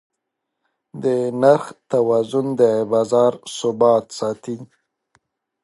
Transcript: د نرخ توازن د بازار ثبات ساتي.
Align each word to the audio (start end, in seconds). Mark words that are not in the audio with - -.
د 1.03 1.05
نرخ 1.41 1.63
توازن 1.91 2.45
د 2.59 2.61
بازار 2.91 3.33
ثبات 3.57 4.05
ساتي. 4.17 4.57